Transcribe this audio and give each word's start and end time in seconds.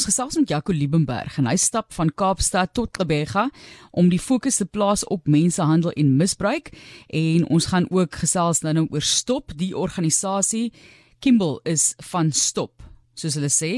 Ons 0.00 0.08
gesels 0.08 0.36
met 0.38 0.48
Jaco 0.48 0.72
Liebenberg 0.72 1.34
en 1.36 1.44
hy 1.44 1.58
stap 1.60 1.90
van 1.92 2.08
Kaapstad 2.08 2.70
tot 2.72 2.88
Gqeberha 2.96 3.42
om 3.92 4.06
die 4.08 4.20
fokus 4.22 4.56
te 4.56 4.64
plaas 4.64 5.02
op 5.12 5.28
mensehandel 5.28 5.92
en 5.92 6.14
misbruik 6.16 6.70
en 7.18 7.44
ons 7.52 7.66
gaan 7.68 7.84
ook 7.92 8.16
gesels 8.22 8.62
nou, 8.64 8.72
nou 8.78 8.86
oor 8.96 9.04
Stop, 9.04 9.52
die 9.60 9.74
organisasie 9.76 10.70
Kimball 11.20 11.58
is 11.68 11.90
van 12.14 12.32
Stop 12.32 12.80
soos 13.12 13.36
hulle 13.36 13.52
sê, 13.52 13.70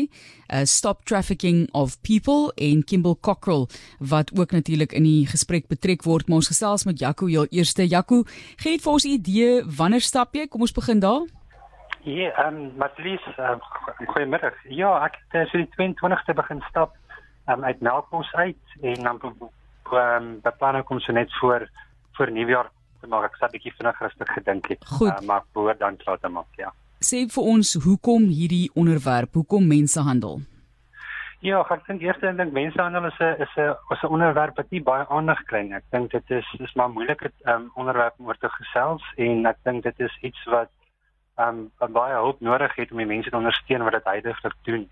uh, 0.46 0.62
Stop 0.62 1.03
Trafficking 1.11 1.64
of 1.74 1.98
People 2.06 2.53
en 2.54 2.87
Kimball 2.87 3.19
Cockrell 3.19 3.67
wat 3.99 4.31
ook 4.39 4.54
natuurlik 4.54 4.95
in 4.95 5.03
die 5.03 5.27
gesprek 5.27 5.67
betrek 5.67 6.07
word. 6.07 6.29
Maar 6.29 6.45
ons 6.45 6.53
gesels 6.53 6.87
met 6.87 7.03
Jaco 7.03 7.27
heel 7.27 7.51
eerste. 7.51 7.89
Jaco, 7.91 8.23
gee 8.63 8.79
vir 8.79 8.93
ons 8.93 9.04
'n 9.04 9.19
idee 9.19 9.65
wanneer 9.67 10.07
stap 10.07 10.39
jy? 10.39 10.47
Kom 10.47 10.61
ons 10.61 10.79
begin 10.79 11.03
daar. 11.03 11.27
Ja, 12.03 12.30
ehm 12.30 12.56
um, 12.56 12.72
Matlies, 12.76 13.24
um, 13.38 13.60
goeiemiddag. 14.06 14.54
Ja, 14.69 15.04
ek 15.04 15.19
het 15.30 15.48
so 15.48 15.58
die 15.58 15.71
22ste 15.76 16.34
begin 16.34 16.62
stap 16.69 16.96
um, 17.48 17.64
uit 17.64 17.80
Melkbos 17.80 18.33
uit 18.33 18.77
en 18.80 19.02
dan 19.02 19.20
ehm 19.23 19.48
um, 19.95 20.41
beplan 20.43 20.77
ek 20.77 20.91
om 20.91 21.01
so 21.01 21.12
net 21.12 21.33
voor 21.41 21.69
voor 22.12 22.30
Nuwejaar 22.30 22.70
te 23.01 23.07
maak. 23.07 23.24
Ek 23.24 23.41
het 23.41 23.48
'n 23.48 23.52
bietjie 23.52 23.74
vinnig 23.79 23.98
rustig 23.98 24.33
gedink 24.34 24.69
het, 24.69 24.84
uh, 25.01 25.20
maar 25.27 25.43
behoort 25.52 25.79
dan 25.79 25.96
klaar 25.96 26.19
te 26.19 26.29
maak, 26.29 26.51
ja 26.57 26.73
sê 27.02 27.27
vir 27.34 27.51
ons 27.55 27.74
hoekom 27.84 28.30
hierdie 28.30 28.71
onderwerp, 28.79 29.34
hoekom 29.38 29.66
mensehandel? 29.69 30.41
Ja, 31.43 31.59
ek 31.74 31.88
dink 31.88 32.05
eers 32.05 32.23
en 32.23 32.38
dink 32.38 32.55
mensehandel 32.55 33.09
is 33.09 33.19
'n 33.19 33.43
is 33.43 33.55
'n 33.59 33.74
is 33.95 34.02
'n 34.02 34.12
onderwerp 34.15 34.57
wat 34.57 34.71
nie 34.71 34.82
baie 34.82 35.07
aandag 35.09 35.43
kry 35.51 35.62
nie. 35.62 35.74
Ek 35.74 35.84
dink 35.91 36.10
dit 36.10 36.30
is 36.30 36.46
is 36.60 36.74
maar 36.74 36.91
moeilik 36.91 37.21
het 37.21 37.34
um, 37.46 37.71
onderwerp 37.74 38.15
om 38.19 38.27
oor 38.27 38.38
te 38.38 38.48
gesels 38.48 39.02
en 39.16 39.46
ek 39.46 39.59
dink 39.65 39.82
dit 39.82 40.01
is 40.01 40.19
iets 40.23 40.45
wat 40.45 40.71
ehm 41.37 41.69
um, 41.81 41.93
baie 41.93 42.15
hulp 42.15 42.41
nodig 42.41 42.75
het 42.77 42.91
om 42.93 42.99
die 42.99 43.07
mense 43.07 43.31
te 43.31 43.37
ondersteun 43.37 43.85
wat 43.87 43.93
dit 43.93 44.11
heidaglik 44.11 44.57
doen. 44.63 44.91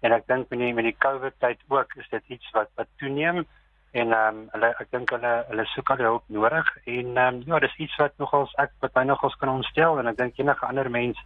En 0.00 0.12
ek 0.12 0.26
dink 0.26 0.48
met 0.50 0.58
die 0.58 0.74
met 0.74 0.84
die 0.84 0.98
COVID 0.98 1.34
tyd 1.38 1.60
ook 1.68 1.94
is 2.00 2.08
dit 2.10 2.22
iets 2.36 2.50
wat 2.56 2.70
wat 2.80 2.88
toeneem 2.96 3.44
en 3.92 4.12
ehm 4.12 4.36
um, 4.36 4.48
hulle 4.54 4.72
ek 4.80 4.88
dink 4.90 5.10
hulle 5.12 5.32
hulle 5.50 5.64
soek 5.74 5.90
al 5.92 6.02
hulp 6.06 6.24
nodig 6.26 6.68
en 6.84 7.16
ehm 7.16 7.34
um, 7.34 7.42
ja, 7.46 7.58
dis 7.58 7.76
iets 7.86 7.96
wat 8.00 8.16
nogals 8.22 8.54
ek 8.64 8.72
wat 8.84 8.94
my 8.94 9.04
nogals 9.10 9.36
kan 9.40 9.52
ontstel 9.52 10.00
en 10.00 10.08
ek 10.12 10.16
dink 10.20 10.38
enige 10.40 10.66
ander 10.66 10.90
mens 10.90 11.20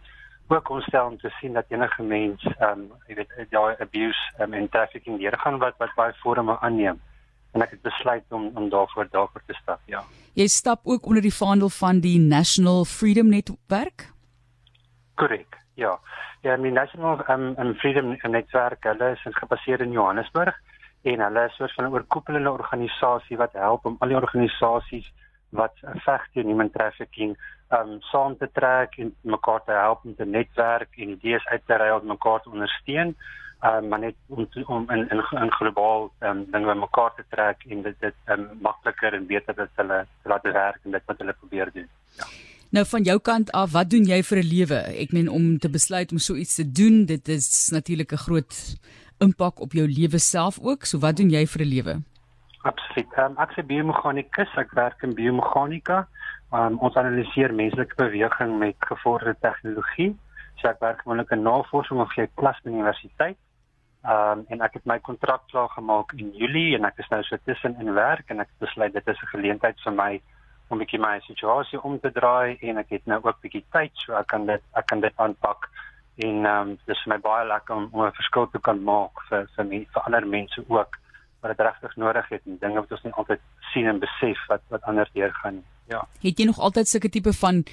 ook 0.47 0.69
ontstel 0.69 1.07
om 1.11 1.17
te 1.17 1.31
sien 1.39 1.53
dat 1.53 1.71
enige 1.71 2.03
mens 2.03 2.43
ehm 2.57 2.71
um, 2.71 2.83
jy 3.07 3.15
weet 3.21 3.51
daai 3.55 3.75
abuse 3.85 4.43
um, 4.43 4.53
en 4.53 4.69
trafficking 4.69 5.19
hier 5.23 5.37
gaan 5.43 5.61
wat 5.63 5.79
wat 5.79 5.95
baie 5.95 6.13
vorme 6.23 6.59
aanneem. 6.59 6.99
En 7.55 7.63
ek 7.63 7.71
het 7.77 7.81
besluit 7.81 8.35
om 8.35 8.51
om 8.55 8.69
daarvoor 8.69 9.07
daarvoor 9.11 9.43
te 9.47 9.55
stap 9.61 9.79
ja. 9.85 10.03
Jy 10.35 10.47
stap 10.47 10.83
ook 10.83 11.05
onder 11.05 11.21
die 11.21 11.33
vaandel 11.33 11.69
van 11.69 11.99
die 12.03 12.19
National 12.19 12.85
Freedom 12.85 13.29
Network 13.31 14.11
korrek 15.17 15.57
ja. 15.77 15.97
Ja 16.41 16.57
die 16.57 16.71
National 16.71 17.21
um, 17.29 17.53
um, 17.59 17.75
Freedom 17.81 18.15
Network 18.23 18.83
hulle 18.89 19.11
is 19.15 19.37
gebaseer 19.41 19.81
in 19.81 19.91
Johannesburg 19.91 20.55
en 21.03 21.23
hulle 21.25 21.45
is 21.45 21.53
'n 21.53 21.57
soort 21.57 21.73
van 21.73 21.85
'n 21.85 21.93
oorkoepelende 21.93 22.51
organisasie 22.51 23.37
wat 23.37 23.53
help 23.53 23.85
om 23.85 23.95
al 23.99 24.07
die 24.07 24.21
organisasies 24.21 25.07
wat 25.49 25.73
veg 26.05 26.23
teen 26.33 26.47
human 26.47 26.71
trafficking 26.71 27.37
um 27.79 27.97
saam 28.11 28.37
te 28.37 28.49
trek 28.51 28.97
en 28.97 29.15
mekaar 29.21 29.63
te 29.65 29.71
help 29.71 30.05
om 30.05 30.15
te 30.15 30.25
netwerk 30.25 30.89
en 30.97 31.09
idees 31.09 31.45
uit 31.45 31.65
te 31.65 31.77
ruil 31.77 31.99
om 31.99 32.07
mekaar 32.07 32.41
te 32.41 32.49
ondersteun 32.49 33.15
um 33.69 33.87
maar 33.87 33.99
net 33.99 34.15
om 34.27 34.49
te, 34.49 34.63
om 34.67 34.89
in 34.89 35.09
in, 35.09 35.23
in 35.43 35.51
globaal 35.59 36.11
um 36.19 36.45
dinge 36.51 36.75
mekaar 36.75 37.13
te 37.15 37.23
trek 37.29 37.63
en 37.69 37.81
dit 37.81 37.99
dit 37.99 38.15
um 38.25 38.49
makliker 38.61 39.13
en 39.13 39.27
beter 39.27 39.55
dat 39.55 39.69
hulle 39.75 40.05
laat 40.23 40.43
werk 40.43 40.79
en 40.83 40.91
dit 40.91 41.05
wat 41.05 41.17
hulle 41.17 41.33
probeer 41.33 41.71
doen. 41.73 41.89
Ja 42.17 42.46
Nou 42.69 42.83
van 42.85 43.03
jou 43.07 43.19
kant 43.23 43.51
af, 43.55 43.71
wat 43.71 43.89
doen 43.89 44.03
jy 44.03 44.19
vir 44.23 44.37
'n 44.37 44.47
lewe? 44.47 44.79
Ek 45.03 45.11
meen 45.11 45.29
om 45.29 45.57
te 45.57 45.69
besluit 45.69 46.11
om 46.11 46.17
so 46.17 46.35
iets 46.35 46.55
te 46.55 46.71
doen, 46.71 47.05
dit 47.05 47.27
is 47.27 47.69
natuurlik 47.71 48.11
'n 48.11 48.25
groot 48.27 48.75
impak 49.19 49.59
op 49.59 49.71
jou 49.71 49.87
lewe 49.87 50.19
self 50.19 50.59
ook. 50.59 50.83
So 50.85 50.99
wat 50.99 51.15
doen 51.15 51.29
jy 51.29 51.45
vir 51.47 51.61
'n 51.61 51.69
lewe? 51.69 52.01
Absoluut. 52.61 53.17
Um, 53.17 53.37
ek 53.37 53.49
is 53.49 53.57
'n 53.57 53.67
biomeganikus, 53.67 54.55
ek 54.57 54.71
werk 54.71 55.01
in 55.03 55.13
biomeganika. 55.13 56.07
Um, 56.51 56.77
ons 56.79 56.95
analiseer 56.95 57.53
menslike 57.53 57.95
beweging 57.95 58.59
met 58.59 58.75
gevorderde 58.79 59.39
tegnologie. 59.39 60.15
So 60.55 60.67
ek 60.67 60.79
werk 60.79 61.01
gewoonlik 61.01 61.31
in 61.31 61.41
navorsing 61.41 61.99
of 61.99 62.15
jy 62.15 62.27
klas 62.35 62.59
by 62.63 62.69
universiteit. 62.69 63.37
Um, 64.03 64.45
en 64.47 64.61
ek 64.61 64.73
het 64.73 64.85
my 64.85 64.99
kontrak 64.99 65.41
klaar 65.47 65.69
gemaak 65.69 66.13
in 66.13 66.31
Julie 66.31 66.75
en 66.75 66.85
ek 66.85 66.97
is 66.97 67.09
nou 67.09 67.23
so 67.23 67.37
tussen 67.45 67.75
in 67.79 67.93
werk 67.93 68.29
en 68.29 68.39
ek 68.39 68.47
besluit 68.59 68.93
dit 68.93 69.07
is 69.07 69.21
'n 69.21 69.33
geleentheid 69.35 69.75
vir 69.83 69.93
my 69.93 70.21
om 70.67 70.77
'n 70.77 70.83
bietjie 70.83 70.99
my 70.99 71.19
situasie 71.19 71.81
om 71.81 71.99
te 71.99 72.11
draai 72.11 72.57
en 72.61 72.77
ek 72.77 72.89
het 72.89 73.05
nou 73.05 73.19
ook 73.23 73.41
bietjie 73.41 73.65
tyd 73.71 73.91
so 73.93 74.13
ek 74.13 74.27
kan 74.27 74.45
dit 74.45 74.61
ek 74.75 74.85
kan 74.85 74.99
dit 75.01 75.13
aanpak 75.15 75.69
en 76.17 76.45
ehm 76.45 76.69
um, 76.69 76.77
dis 76.85 77.03
vir 77.03 77.13
my 77.13 77.19
baie 77.21 77.47
lekker 77.47 77.75
om, 77.75 77.89
om 77.91 78.05
'n 78.05 78.19
verskil 78.19 78.47
te 78.51 78.59
kan 78.59 78.83
maak 78.83 79.21
vir 79.29 79.47
vir, 79.55 79.65
my, 79.65 79.87
vir 79.93 80.01
ander 80.05 80.27
mense 80.27 80.63
ook 80.67 80.97
wat 81.41 81.57
dit 81.57 81.65
regtig 81.65 81.95
nodig 81.95 82.29
het 82.29 82.41
en 82.45 82.57
dinge 82.59 82.79
wat 82.81 82.91
ons 82.91 83.03
nie 83.03 83.13
altyd 83.13 83.41
sien 83.73 83.87
en 83.87 83.99
besef 83.99 84.39
wat 84.47 84.61
wat 84.69 84.83
anders 84.83 85.11
deurgaan. 85.13 85.63
Ja. 85.87 86.01
Het 86.21 86.39
jy 86.39 86.45
nog 86.45 86.59
altyd 86.59 86.87
sulke 86.87 87.09
tipe 87.09 87.33
van 87.33 87.63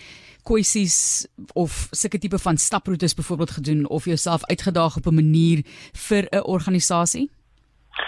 kwessies 0.42 1.26
of 1.54 1.88
sulke 1.90 2.18
tipe 2.18 2.38
van 2.38 2.56
staproetes 2.56 3.14
byvoorbeeld 3.14 3.50
gedoen 3.50 3.88
of 3.88 4.04
jouself 4.04 4.44
uitgedaag 4.44 4.96
op 4.96 5.06
'n 5.06 5.14
manier 5.14 5.62
vir 5.92 6.28
'n 6.30 6.44
organisasie? 6.44 7.30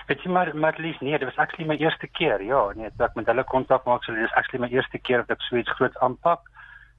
Weet 0.06 0.22
jy 0.22 0.30
maar 0.30 0.56
maar 0.56 0.76
lief 0.78 1.00
nee, 1.00 1.18
dit 1.18 1.28
was 1.28 1.36
actually 1.36 1.68
my 1.68 1.76
eerste 1.76 2.06
keer. 2.06 2.42
Ja, 2.42 2.72
nee, 2.74 2.90
ek 2.98 3.14
met 3.14 3.26
hulle 3.26 3.44
kontak 3.44 3.84
maak, 3.84 4.04
so 4.04 4.14
dit 4.14 4.24
is 4.24 4.34
actually 4.38 4.62
my 4.64 4.70
eerste 4.74 4.98
keer 4.98 5.24
dat 5.24 5.36
ek 5.36 5.46
so 5.46 5.56
iets 5.56 5.76
groot 5.78 5.98
aanpak. 5.98 6.46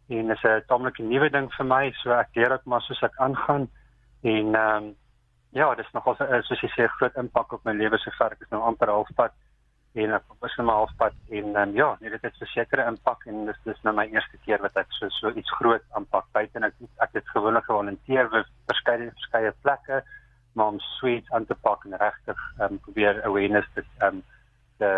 En 0.07 0.27
dit 0.27 0.37
is 0.37 0.43
'n 0.43 0.63
tamelike 0.67 1.03
nuwe 1.03 1.29
ding 1.29 1.51
vir 1.53 1.65
my, 1.65 1.91
so 2.03 2.11
ek 2.11 2.35
leer 2.35 2.49
dit 2.49 2.65
maar 2.65 2.81
soos 2.81 3.03
ek 3.03 3.17
aangaan. 3.17 3.67
En 4.23 4.55
ehm 4.55 4.83
um, 4.83 4.95
ja, 5.51 5.75
dit 5.75 5.85
is 5.85 5.91
nogal 5.91 6.15
uh, 6.19 6.41
soos 6.41 6.61
jy 6.61 6.69
sê 6.75 6.87
groot 6.87 7.15
impak 7.15 7.53
op 7.53 7.63
my 7.63 7.73
lewe 7.73 7.97
sover. 7.97 8.31
Ek 8.31 8.41
is 8.41 8.49
nou 8.49 8.61
amper 8.61 8.91
halfpad 8.91 9.33
en 9.97 10.13
ek 10.13 10.23
was 10.43 10.55
nou 10.57 10.67
maar 10.67 10.81
halfpad. 10.83 11.13
En 11.29 11.55
um, 11.55 11.73
ja, 11.73 11.95
nee, 11.99 12.09
dit 12.09 12.21
het 12.21 12.41
'n 12.41 12.45
sekere 12.45 12.85
impak 12.85 13.25
en 13.25 13.45
dis 13.45 13.59
dis 13.63 13.81
nou 13.83 13.95
my 13.95 14.05
eerste 14.05 14.37
keer 14.45 14.61
wat 14.61 14.75
ek 14.77 14.91
so 14.99 15.09
so 15.09 15.31
iets 15.31 15.51
groot 15.59 15.83
aanpak. 15.91 16.25
Buite 16.31 16.59
ek 16.59 16.73
ek 16.99 17.13
het 17.13 17.27
gewoonlik 17.35 17.65
gewolunteer 17.65 18.29
vir 18.29 18.45
verskeie 18.67 19.11
verskeie 19.11 19.53
plekke 19.61 20.03
maar 20.57 20.73
om 20.73 20.81
sweet 20.97 21.29
aan 21.35 21.45
te 21.45 21.55
pak 21.61 21.85
en 21.85 21.97
regtig 22.01 22.41
um, 22.65 22.79
probeer 22.85 23.21
awareness 23.29 23.69
dit 23.77 23.87
um, 24.05 24.23
die 24.81 24.91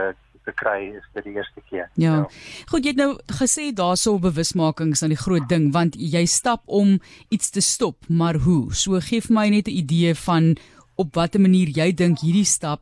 te 0.47 0.53
kry 0.55 0.95
is 0.97 1.05
dit 1.13 1.27
die 1.27 1.35
eerste 1.35 1.61
keer. 1.69 1.89
Ja. 1.99 2.13
ja. 2.15 2.23
Goed, 2.71 2.85
jy 2.85 2.93
het 2.93 3.01
nou 3.01 3.11
gesê 3.41 3.69
daarso 3.75 4.17
bewusmakings 4.23 5.03
aan 5.03 5.13
die 5.13 5.19
groot 5.19 5.47
ding 5.51 5.69
want 5.75 5.97
jy 5.99 6.23
stap 6.29 6.63
om 6.65 6.97
iets 7.29 7.51
te 7.55 7.63
stop, 7.65 8.07
maar 8.07 8.39
hoe? 8.45 8.73
So 8.73 8.99
gee 9.03 9.21
vir 9.25 9.35
my 9.35 9.47
net 9.49 9.67
'n 9.67 9.79
idee 9.83 10.15
van 10.25 10.55
op 10.95 11.15
watter 11.15 11.41
manier 11.41 11.69
jy 11.69 11.91
dink 11.93 12.19
hierdie 12.25 12.47
stap 12.47 12.81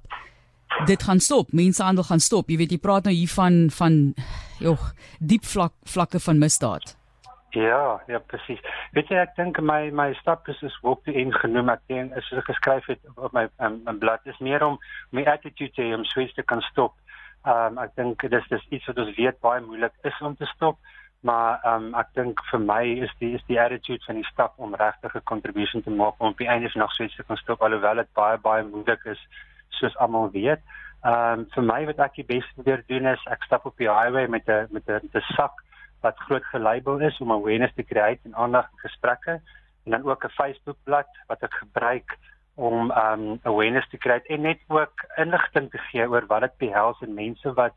dit 0.85 1.03
gaan 1.03 1.19
stop. 1.19 1.51
Mensehandel 1.51 2.03
gaan 2.03 2.19
stop. 2.19 2.49
Jy 2.49 2.57
weet 2.57 2.71
jy 2.71 2.77
praat 2.77 3.03
nou 3.03 3.15
hier 3.15 3.29
van 3.29 3.69
van 3.71 4.13
jog, 4.59 4.93
diep 5.19 5.45
vlak 5.45 5.73
vlakke 5.83 6.19
van 6.19 6.37
misdaad. 6.37 6.96
Ja, 7.57 8.01
ja 8.07 8.19
presies. 8.19 8.59
Weet 8.93 9.09
jy 9.09 9.17
ek 9.17 9.33
dink 9.37 9.57
my 9.65 9.89
my 9.95 10.11
stap 10.19 10.45
is 10.51 10.59
is 10.67 10.75
op 10.85 11.01
die 11.09 11.15
een 11.17 11.31
genoem 11.33 11.71
ek 11.73 11.81
dink 11.89 12.13
is 12.19 12.27
geskryf 12.49 12.85
het 12.91 13.01
op 13.15 13.33
my 13.33 13.47
um, 13.65 13.79
my 13.87 13.95
blad 14.03 14.29
is 14.29 14.37
meer 14.47 14.65
om 14.65 14.77
my 15.09 15.23
attitude 15.31 15.73
te 15.73 15.87
om 15.95 16.05
switch 16.05 16.35
te 16.37 16.45
kan 16.51 16.61
stop. 16.69 16.93
Ehm 17.47 17.77
um, 17.77 17.81
ek 17.85 17.95
dink 17.97 18.27
dis 18.35 18.47
dis 18.53 18.69
iets 18.77 18.85
wat 18.91 19.01
ons 19.05 19.17
weet 19.17 19.41
baie 19.41 19.63
moeilik 19.65 19.95
is 20.09 20.21
om 20.21 20.37
te 20.37 20.45
stop, 20.53 20.77
maar 21.25 21.57
ehm 21.63 21.89
um, 21.89 21.99
ek 22.03 22.13
dink 22.19 22.45
vir 22.51 22.65
my 22.69 22.81
is 23.07 23.17
die 23.23 23.33
is 23.39 23.49
die 23.49 23.61
attitude 23.65 24.05
van 24.05 24.21
die 24.21 24.29
stap 24.31 24.53
om 24.57 24.77
regtig 24.85 25.15
'n 25.15 25.29
contribution 25.33 25.81
te 25.81 25.97
maak 26.01 26.21
om 26.21 26.35
op 26.35 26.43
die 26.43 26.51
einde 26.53 26.69
nog 26.75 26.93
so 26.93 27.03
iets 27.03 27.15
te 27.15 27.23
kan 27.23 27.41
stop 27.41 27.61
alhoewel 27.61 28.03
dit 28.03 28.13
baie 28.13 28.37
baie 28.37 28.63
moeilik 28.63 29.05
is 29.05 29.21
soos 29.79 29.97
almal 29.97 30.29
weet. 30.31 30.61
Ehm 31.01 31.39
um, 31.39 31.47
vir 31.55 31.63
my 31.73 31.85
wat 31.89 32.05
ek 32.05 32.21
die 32.21 32.29
beste 32.35 32.69
weer 32.69 32.83
doen 32.87 33.13
is 33.15 33.31
ek 33.31 33.49
stap 33.49 33.65
op 33.65 33.77
die 33.77 33.89
highway 33.89 34.27
met 34.27 34.45
'n 34.45 34.67
met 34.69 34.85
'n 34.89 35.25
sak 35.33 35.65
wat 36.01 36.19
groot 36.27 36.45
gelabel 36.45 36.99
is 36.99 37.17
om 37.19 37.31
awareness 37.31 37.73
te 37.75 37.83
kry 37.83 38.19
en 38.23 38.35
aandag 38.35 38.69
in 38.71 38.85
gesprekke. 38.85 39.41
En 39.85 39.91
dan 39.91 40.03
ook 40.03 40.23
'n 40.23 40.37
Facebook 40.39 40.77
bladsy 40.83 41.19
wat 41.27 41.43
ek 41.43 41.53
gebruik 41.53 42.17
om 42.55 42.91
um 42.91 43.39
awareness 43.43 43.89
te 43.89 43.97
kry 43.97 44.19
en 44.25 44.41
net 44.41 44.59
ook 44.67 45.05
inligting 45.15 45.69
te 45.71 45.77
gee 45.77 46.07
oor 46.09 46.25
wat 46.27 46.41
dit 46.41 46.57
behels 46.57 47.01
en 47.01 47.13
mense 47.13 47.53
wat 47.53 47.75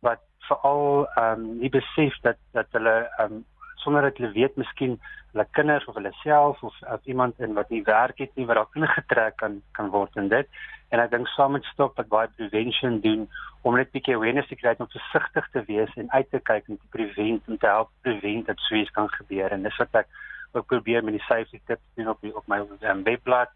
wat 0.00 0.20
veral 0.48 1.08
um 1.16 1.46
nie 1.60 1.70
besef 1.72 2.18
dat 2.22 2.36
dat 2.52 2.66
hulle 2.76 2.96
um 3.24 3.44
sonder 3.84 4.02
dat 4.02 4.16
hulle 4.18 4.32
weet 4.32 4.56
miskien 4.56 4.98
hulle 5.32 5.46
kinders 5.56 5.84
of 5.84 5.94
hulle 5.94 6.12
self 6.22 6.62
of, 6.62 6.74
of 6.92 7.04
iemand 7.04 7.40
in 7.40 7.54
wat 7.54 7.70
nie 7.70 7.82
werk 7.86 8.18
het 8.18 8.34
nie 8.34 8.46
wat 8.46 8.56
daar 8.56 8.80
ingetrek 8.80 9.36
kan 9.36 9.60
kan 9.72 9.90
word 9.94 10.16
in 10.16 10.28
dit. 10.28 10.48
En 10.88 11.02
ek 11.02 11.10
dink 11.10 11.28
saam 11.34 11.52
met 11.56 11.68
stop 11.72 11.96
wat 12.00 12.08
baie 12.08 12.30
prevention 12.36 13.00
doen 13.04 13.28
om 13.62 13.76
net 13.76 13.88
'n 13.88 13.96
bietjie 13.98 14.16
awareness 14.16 14.48
te 14.48 14.56
kry 14.56 14.74
om 14.78 14.88
versigtig 14.88 15.48
te 15.52 15.62
wees 15.66 15.92
en 15.96 16.10
uit 16.12 16.30
te 16.30 16.40
kyk 16.40 16.68
en 16.68 16.78
te 16.78 16.88
prevent 16.96 17.42
en 17.48 17.58
te 17.58 17.66
help 17.66 17.90
prevent 18.02 18.46
dat 18.46 18.58
so 18.58 18.74
iets 18.74 18.90
kan 18.90 19.08
gebeur. 19.08 19.52
En 19.52 19.62
dis 19.62 19.76
wat 19.76 19.94
ek 20.02 20.08
ook 20.52 20.66
probeer 20.66 21.04
met 21.04 21.18
die 21.18 21.26
safety 21.28 21.60
tips 21.66 21.84
doen 21.94 22.08
op 22.08 22.20
die, 22.20 22.36
op 22.36 22.46
my 22.46 22.58
um, 22.80 23.02
webblad 23.02 23.50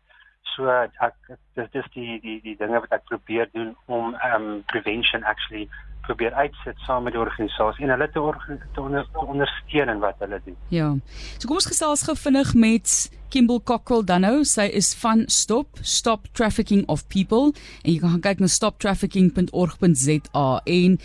so 0.54 0.68
ek 0.68 1.14
dis 1.56 1.70
dis 1.72 1.88
die 1.94 2.18
die 2.24 2.40
die 2.44 2.56
dinge 2.60 2.80
wat 2.84 2.92
ek 2.98 3.08
probeer 3.10 3.48
doen 3.54 3.72
om 3.86 4.14
um 4.34 4.46
prevention 4.72 5.24
actually 5.24 5.68
probeer 6.02 6.34
uitsit 6.34 6.78
saam 6.86 7.02
met 7.06 7.14
die 7.14 7.22
organisasie 7.22 7.84
en 7.86 7.92
hulle 7.94 8.08
te, 8.10 8.20
te, 8.74 8.80
onder, 8.82 9.06
te 9.12 9.18
ondersteun 9.22 9.88
in 9.92 10.00
wat 10.02 10.18
hulle 10.18 10.40
doen. 10.44 10.56
Ja. 10.74 10.88
So 11.38 11.46
kom 11.46 11.60
ons 11.60 11.70
gesels 11.70 12.02
gou 12.08 12.16
vinnig 12.18 12.54
met 12.58 12.86
Kimball 13.32 13.62
Cockrell 13.64 14.04
dan 14.08 14.20
nou. 14.26 14.44
Sy 14.48 14.66
is 14.76 14.94
van 14.98 15.24
Stop, 15.32 15.68
Stop 15.80 16.20
Trafficking 16.36 16.82
of 16.92 17.06
People 17.12 17.52
en 17.82 17.92
jy 17.94 17.98
kan 18.02 18.10
gaan 18.16 18.26
kyk 18.26 18.38
na 18.42 18.48
stoptrafficking.org.za 18.50 20.48
en 20.76 20.98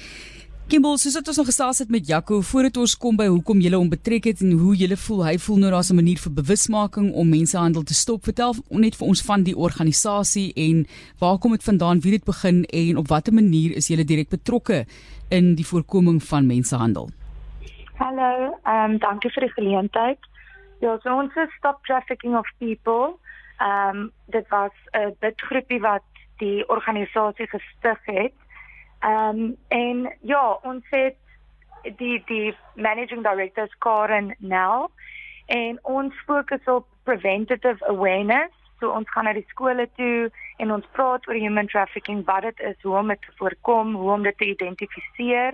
Kimball, 0.67 0.97
soos 0.99 1.13
dit 1.15 1.29
ons 1.31 1.37
nog 1.39 1.45
gesels 1.47 1.77
het 1.79 1.91
met 1.95 2.09
Jaco 2.09 2.41
voordat 2.43 2.75
ons 2.81 2.93
kom 2.99 3.15
by 3.15 3.29
hoekom 3.31 3.61
jy 3.63 3.69
hom 3.71 3.87
betrek 3.87 4.25
het 4.27 4.41
en 4.43 4.49
hoe 4.59 4.73
jy 4.75 4.97
voel, 4.99 5.21
hy 5.23 5.35
voel 5.39 5.61
nou 5.61 5.69
daar's 5.71 5.91
'n 5.91 5.95
manier 5.95 6.19
vir 6.19 6.33
bewusmaking 6.39 7.13
om 7.15 7.29
mensenhandel 7.29 7.83
te 7.87 7.93
stop. 7.93 8.25
Vertel 8.27 8.51
net 8.69 8.97
vir 8.99 9.07
ons 9.07 9.21
van 9.23 9.43
die 9.43 9.55
organisasie 9.55 10.51
en 10.55 10.85
waar 11.19 11.37
kom 11.39 11.51
dit 11.51 11.63
vandaan, 11.63 12.01
wie 12.03 12.11
het 12.11 12.25
begin 12.25 12.65
en 12.65 12.97
op 12.97 13.07
watter 13.07 13.33
manier 13.33 13.77
is 13.77 13.87
jy 13.87 14.03
direk 14.03 14.29
betrokke 14.29 14.85
in 15.29 15.55
die 15.55 15.65
voorkoming 15.65 16.19
van 16.21 16.45
mensenhandel? 16.47 17.07
Hallo, 17.95 18.59
ehm 18.65 18.91
um, 18.91 18.97
dankie 18.99 19.31
vir 19.31 19.43
die 19.43 19.53
geleentheid. 19.53 20.19
Ja, 20.81 20.99
so 20.99 21.15
ons 21.15 21.35
is 21.35 21.55
Stop 21.57 21.79
Trafficking 21.85 22.35
of 22.35 22.47
People. 22.59 23.15
Ehm 23.59 23.95
um, 23.95 24.11
dit 24.25 24.45
was 24.49 24.75
'n 24.91 25.15
bidgroepie 25.19 25.79
wat 25.79 26.03
die 26.39 26.67
organisasie 26.67 27.47
gestig 27.47 27.99
het 28.03 28.33
Ehm 28.99 29.39
um, 29.39 29.57
en 29.67 30.13
ja, 30.21 30.59
ons 30.61 30.83
het 30.89 31.15
die 31.97 32.23
die 32.25 32.55
managing 32.75 33.23
director 33.23 33.69
Karen 33.77 34.35
Nel 34.37 34.91
en 35.45 35.79
ons 35.81 36.13
fokus 36.25 36.63
op 36.65 36.87
preventative 37.03 37.85
awareness. 37.85 38.53
So 38.79 38.89
ons 38.89 39.09
gaan 39.09 39.23
na 39.25 39.33
die 39.33 39.45
skole 39.47 39.89
toe 39.95 40.31
en 40.57 40.71
ons 40.71 40.85
praat 40.91 41.27
oor 41.27 41.37
human 41.37 41.67
trafficking, 41.67 42.25
wat 42.25 42.41
dit 42.41 42.59
is, 42.59 42.81
hoe 42.81 42.97
om 42.97 43.07
dit 43.07 43.21
te 43.21 43.33
voorkom, 43.37 43.95
hoe 43.95 44.11
om 44.11 44.23
dit 44.23 44.37
te 44.37 44.45
identifiseer. 44.45 45.53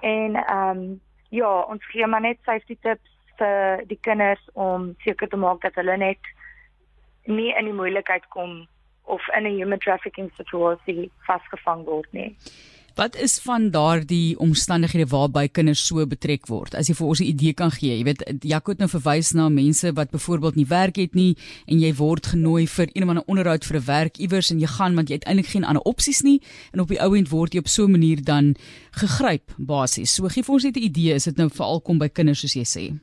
En 0.00 0.36
ehm 0.36 0.68
um, 0.68 1.00
ja, 1.28 1.60
ons 1.60 1.86
gee 1.90 2.06
maar 2.06 2.20
net 2.20 2.38
safety 2.44 2.76
tips 2.80 3.10
vir 3.38 3.82
die 3.90 3.98
kinders 4.00 4.44
om 4.52 4.92
seker 5.02 5.28
te 5.28 5.36
maak 5.36 5.60
dat 5.60 5.74
hulle 5.74 5.96
net 5.96 6.30
nie 7.24 7.50
in 7.58 7.64
die 7.64 7.74
moeilikheid 7.74 8.28
kom 8.28 8.66
of 9.04 9.20
in 9.36 9.46
'n 9.46 9.56
human 9.56 9.78
trafficking 9.78 10.30
situasie 10.36 11.10
vasgevang 11.26 11.84
word 11.84 12.12
nie. 12.12 12.36
Wat 12.94 13.16
is 13.16 13.40
van 13.42 13.70
daardie 13.70 14.38
omstandighede 14.38 15.08
waarby 15.10 15.48
kinders 15.48 15.80
so 15.86 16.06
betrek 16.06 16.46
word? 16.46 16.76
As 16.78 16.86
jy 16.86 16.94
vir 16.94 17.06
ons 17.06 17.20
'n 17.20 17.26
idee 17.26 17.52
kan 17.52 17.70
gee. 17.70 17.98
Jy 17.98 18.04
weet 18.04 18.22
Jaco 18.44 18.70
het 18.70 18.78
nou 18.78 18.88
verwys 18.88 19.32
na 19.34 19.48
mense 19.48 19.92
wat 19.92 20.10
byvoorbeeld 20.10 20.54
nie 20.54 20.66
werk 20.66 20.96
het 20.96 21.14
nie 21.14 21.36
en 21.66 21.80
jy 21.80 21.92
word 21.94 22.26
genooi 22.26 22.68
vir 22.68 22.86
een 22.92 23.02
of 23.02 23.08
ander 23.08 23.24
onderhoud 23.26 23.64
vir 23.64 23.76
'n 23.76 23.86
werk 23.86 24.18
iewers 24.18 24.50
en 24.50 24.60
jy 24.60 24.66
gaan 24.66 24.94
want 24.94 25.08
jy 25.08 25.14
het 25.14 25.26
eintlik 25.26 25.46
geen 25.46 25.64
ander 25.64 25.82
opsies 25.82 26.22
nie 26.22 26.40
en 26.72 26.80
op 26.80 26.88
die 26.88 27.00
ou 27.00 27.16
end 27.16 27.28
word 27.30 27.52
jy 27.52 27.58
op 27.58 27.68
so 27.68 27.84
'n 27.84 27.90
manier 27.90 28.22
dan 28.22 28.54
gegryp 28.92 29.50
basies. 29.58 30.14
So 30.14 30.28
gee 30.28 30.42
vir 30.44 30.54
ons 30.54 30.64
net 30.64 30.76
'n 30.76 30.82
idee, 30.82 31.14
is 31.14 31.24
dit 31.24 31.36
nou 31.36 31.48
veral 31.48 31.80
kom 31.80 31.98
by 31.98 32.08
kinders 32.08 32.40
soos 32.40 32.54
jy 32.54 32.64
sê? 32.64 32.98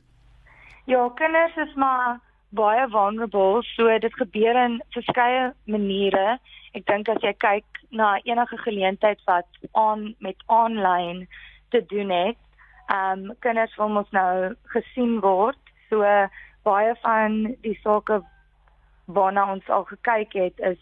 Ja, 0.86 1.08
kinders 1.16 1.56
is 1.56 1.74
maar 1.76 2.20
baie 2.52 2.88
vulnerable, 2.92 3.62
so 3.74 3.98
dit 3.98 4.14
gebeur 4.20 4.56
in 4.64 4.80
verskeie 4.94 5.52
maniere. 5.64 6.38
Ek 6.76 6.86
dink 6.88 7.08
as 7.08 7.20
jy 7.24 7.32
kyk 7.40 7.80
na 7.90 8.14
enige 8.28 8.58
geleentheid 8.64 9.20
wat 9.28 9.48
aan 9.72 10.12
met 10.24 10.36
aanlyn 10.46 11.26
te 11.72 11.80
doen 11.88 12.12
het, 12.12 12.40
ehm 12.92 13.30
um, 13.30 13.34
kinders 13.40 13.76
wil 13.76 13.88
mos 13.88 14.10
nou 14.12 14.54
gesien 14.74 15.20
word. 15.24 15.60
So 15.88 16.04
baie 16.64 16.94
van 17.02 17.56
die 17.64 17.78
sake 17.82 18.20
waarna 19.06 19.52
ons 19.52 19.68
al 19.68 19.84
gekyk 19.84 20.32
het 20.32 20.58
is 20.72 20.80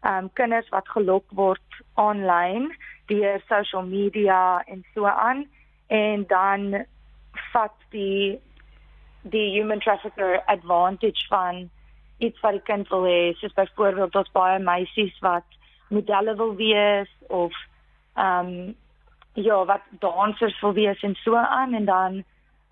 ehm 0.00 0.24
um, 0.24 0.30
kinders 0.32 0.68
wat 0.72 0.88
gelok 0.88 1.26
word 1.36 1.80
aanlyn 1.94 2.70
deur 3.12 3.42
social 3.48 3.82
media 3.82 4.62
en 4.66 4.84
so 4.94 5.04
aan 5.04 5.44
en 5.86 6.24
dan 6.26 6.84
vat 7.52 7.76
die 7.90 8.40
die 9.22 9.50
human 9.58 9.80
trafficker 9.80 10.42
advantage 10.46 11.26
van 11.28 11.68
iets 12.18 12.40
wat 12.40 12.52
die 12.52 12.66
kind 12.68 12.88
wil 12.88 13.04
hê, 13.08 13.32
soos 13.40 13.52
byvoorbeeld 13.56 14.16
ons 14.16 14.32
baie 14.32 14.58
meisies 14.58 15.16
wat 15.24 15.44
modelle 15.88 16.36
wil 16.36 16.54
wees 16.56 17.10
of 17.28 17.52
ehm 18.14 18.46
um, 18.46 18.76
ja, 19.38 19.64
wat 19.64 19.82
dansers 20.02 20.60
wil 20.60 20.72
wees 20.72 21.02
en 21.02 21.14
so 21.14 21.36
aan 21.36 21.74
en 21.74 21.84
dan 21.84 22.24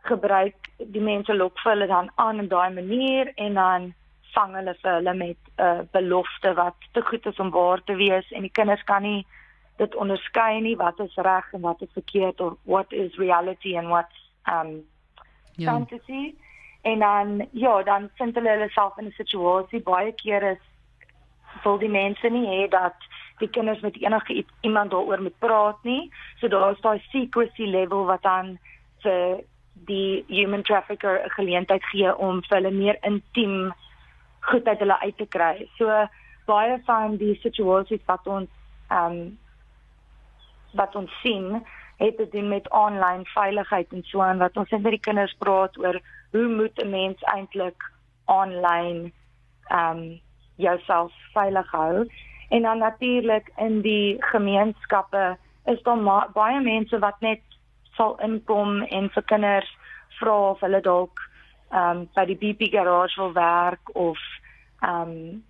gebruik 0.09 0.69
die 0.77 1.03
mense 1.03 1.35
lok 1.35 1.59
vir 1.63 1.73
hulle 1.73 1.87
dan 1.87 2.11
aan 2.15 2.41
op 2.41 2.51
daai 2.51 2.75
manier 2.75 3.33
en 3.37 3.55
dan 3.55 3.89
vang 4.35 4.55
hulle 4.59 4.75
vir 4.83 4.93
hulle 4.93 5.15
met 5.15 5.39
'n 5.39 5.63
uh, 5.63 5.81
belofte 5.93 6.55
wat 6.55 6.77
te 6.93 7.03
goed 7.03 7.27
is 7.27 7.39
om 7.39 7.51
waar 7.51 7.85
te 7.85 7.97
wees 7.97 8.31
en 8.31 8.43
die 8.43 8.57
kinders 8.59 8.85
kan 8.85 9.03
nie 9.03 9.27
dit 9.77 9.95
onderskei 9.95 10.61
nie 10.61 10.77
wat 10.77 11.01
is 11.01 11.15
reg 11.15 11.53
en 11.53 11.61
wat 11.61 11.83
is 11.83 11.93
verkeerd 11.93 12.41
of 12.41 12.55
what 12.65 12.93
is 12.93 13.17
reality 13.17 13.77
and 13.77 13.89
what's 13.89 14.19
um 14.47 14.83
ja. 15.59 15.73
fantasy. 15.73 16.35
En 16.83 16.99
dan 16.99 17.47
ja, 17.51 17.83
dan 17.83 18.11
vind 18.15 18.35
hulle 18.35 18.51
hulle 18.51 18.69
self 18.69 18.99
in 18.99 19.07
'n 19.07 19.15
situasie 19.17 19.83
baie 19.83 20.13
kere 20.13 20.51
is 20.51 20.65
wil 21.63 21.79
die 21.79 21.91
mense 21.91 22.29
nie 22.29 22.47
hê 22.47 22.69
dat 22.71 22.95
die 23.39 23.49
kinders 23.49 23.81
met 23.81 23.97
enige 24.03 24.45
iemand 24.61 24.91
daaroor 24.91 25.23
moet 25.23 25.39
praat 25.39 25.83
nie. 25.83 26.11
So 26.41 26.49
daar 26.49 26.73
is 26.73 26.81
daai 26.81 27.01
secrecy 27.11 27.67
level 27.67 28.05
wat 28.05 28.23
dan 28.23 28.59
vir 29.03 29.43
die 29.73 30.25
human 30.29 30.63
trafficker 30.63 31.21
'n 31.25 31.31
geleentheid 31.31 31.85
gee 31.85 32.17
om 32.17 32.43
vir 32.43 32.57
hulle 32.57 32.71
meer 32.71 32.97
intiem 33.01 33.75
goed 34.41 34.67
uit 34.67 34.79
hulle 34.79 35.01
uit 35.01 35.17
te 35.17 35.27
kry. 35.27 35.69
So 35.79 36.09
baie 36.47 36.81
van 36.85 37.17
die 37.17 37.35
situasies 37.43 38.05
wat 38.07 38.27
ons 38.27 38.51
ehm 38.91 39.13
um, 39.13 39.39
wat 40.73 40.97
ons 40.97 41.21
sien 41.23 41.65
het 41.99 42.17
te 42.17 42.29
doen 42.31 42.49
met 42.49 42.71
online 42.71 43.25
veiligheid 43.25 43.93
en 43.93 44.03
so 44.03 44.21
aan 44.23 44.39
wat 44.39 44.57
ons 44.57 44.71
net 44.71 44.83
met 44.83 44.97
die 44.97 45.07
kinders 45.07 45.35
praat 45.39 45.79
oor 45.79 46.01
hoe 46.31 46.49
moet 46.49 46.83
'n 46.83 46.91
mens 46.91 47.23
eintlik 47.23 47.91
aanlyn 48.25 49.13
ehm 49.69 49.99
um, 49.99 50.21
jouself 50.57 51.13
veilig 51.33 51.71
hou. 51.71 52.07
En 52.49 52.63
dan 52.63 52.79
natuurlik 52.79 53.53
in 53.57 53.81
die 53.81 54.17
gemeenskappe 54.19 55.37
is 55.65 55.83
daar 55.83 56.31
baie 56.33 56.61
mense 56.61 56.99
wat 56.99 57.21
net 57.21 57.41
sal 57.83 58.19
inkom 58.21 58.83
en 58.83 59.11
vir 59.11 59.23
kinders 59.23 59.77
vra 60.19 60.51
of 60.51 60.61
hulle 60.61 60.81
dalk 60.81 61.21
ehm 61.71 61.97
um, 61.97 62.09
by 62.15 62.25
die 62.25 62.39
BP 62.41 62.71
garage 62.73 63.21
wil 63.21 63.33
werk 63.33 63.95
of 63.95 64.19
ehm 64.81 65.01
um, 65.01 65.45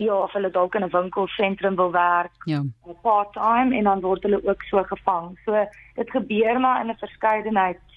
ja 0.00 0.16
of 0.16 0.32
hulle 0.32 0.50
dalk 0.50 0.74
in 0.74 0.84
'n 0.84 0.94
winkelsentrum 0.96 1.76
wil 1.76 1.92
werk 1.92 2.36
ja 2.44 2.62
part-time 3.02 3.76
en 3.76 3.84
dan 3.84 4.00
word 4.00 4.22
hulle 4.22 4.40
ook 4.48 4.62
so 4.62 4.82
gevang 4.82 5.38
so 5.44 5.66
dit 5.94 6.10
gebeur 6.10 6.60
maar 6.60 6.80
in 6.80 6.90
'n 6.90 7.04
verskeidenheid 7.04 7.90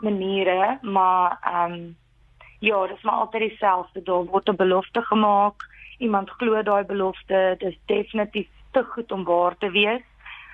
maniere, 0.00 0.78
maar 0.82 1.38
ehm 1.42 1.72
um, 1.72 1.96
ja, 2.58 2.86
dit 2.86 2.96
is 2.96 3.02
maar 3.02 3.14
altyd 3.14 3.48
dieselfde. 3.48 4.02
Daar 4.02 4.24
word 4.24 4.48
'n 4.48 4.56
belofte 4.56 5.02
gemaak. 5.02 5.68
Iemand 5.98 6.30
glo 6.30 6.62
daai 6.62 6.84
belofte. 6.84 7.54
Dit 7.58 7.68
is 7.68 7.78
definitief 7.84 8.48
te 8.70 8.82
goed 8.82 9.12
om 9.12 9.24
waar 9.24 9.58
te 9.58 9.70
wees. 9.70 10.02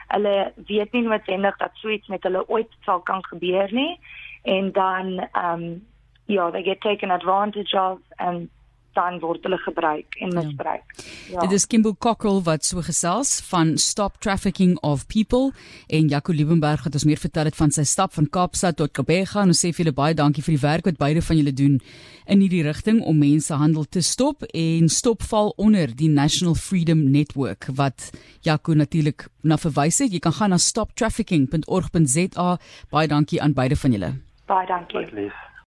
Hulle 0.07 0.53
weet 0.67 0.93
nie 0.93 1.03
noodwendig 1.03 1.57
dat 1.57 1.71
so 1.73 1.89
iets 1.89 2.07
met 2.07 2.23
hulle 2.23 2.49
ooit 2.49 2.73
sal 2.81 3.01
kan 3.01 3.25
gebeur 3.25 3.73
nie. 3.73 4.01
En 4.43 4.73
dan 4.73 5.29
ehm 5.33 5.63
um, 5.63 5.87
ja, 6.25 6.51
they 6.51 6.63
get 6.63 6.81
taken 6.81 7.11
advantage 7.11 7.81
of 7.81 7.99
and 8.17 8.49
dan 8.97 9.21
word 9.21 9.45
hulle 9.47 9.59
gebruik 9.61 10.17
en 10.21 10.33
ja. 10.33 10.43
misbruik. 10.43 10.97
Ja. 10.97 11.05
ja. 11.33 11.45
Dit 11.47 11.53
is 11.59 11.67
Kimball 11.69 11.97
Cockrell 11.99 12.41
wat 12.49 12.65
so 12.65 12.83
gesels 12.85 13.37
van 13.51 13.77
Stop 13.79 14.19
Trafficking 14.25 14.77
of 14.81 15.07
People 15.13 15.53
en 15.93 16.09
Jaco 16.13 16.33
Liebenberg 16.33 16.85
het 16.89 16.97
ons 16.97 17.07
meer 17.09 17.21
vertel 17.21 17.51
het 17.51 17.59
van 17.59 17.73
sy 17.75 17.85
stap 17.85 18.15
van 18.17 18.29
Kaapstad 18.33 18.79
tot 18.81 18.95
Kobega 18.97 19.45
en 19.45 19.53
ons 19.55 19.65
sê 19.65 19.73
vir 19.73 19.87
julle 19.87 19.97
baie 19.97 20.17
dankie 20.17 20.45
vir 20.47 20.57
die 20.57 20.65
werk 20.65 20.91
wat 20.91 21.01
beide 21.01 21.23
van 21.25 21.41
julle 21.41 21.55
doen 21.57 21.81
in 22.27 22.43
hierdie 22.43 22.65
rigting 22.67 23.01
om 23.07 23.21
mensehandel 23.23 23.87
te 23.87 24.03
stop 24.03 24.43
en 24.51 24.89
stop 24.91 25.23
val 25.31 25.53
onder 25.63 25.93
die 25.95 26.11
National 26.11 26.57
Freedom 26.59 27.05
Network 27.13 27.69
wat 27.79 28.11
Jaco 28.47 28.75
natuurlik 28.75 29.29
na 29.43 29.59
verwys 29.61 30.01
het. 30.03 30.13
Jy 30.13 30.23
kan 30.23 30.35
gaan 30.39 30.55
na 30.55 30.59
stoptrafficking.org.za. 30.59 32.49
Baie 32.91 33.11
dankie 33.11 33.43
aan 33.43 33.55
beide 33.55 33.77
van 33.77 33.99
julle. 33.99 34.15
Baie 34.47 34.67
dankie. 34.67 35.07
Baie 35.07 35.56